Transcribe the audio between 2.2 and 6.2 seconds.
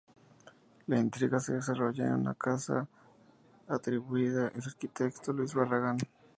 casa atribuida al arquitecto Luis Barragán.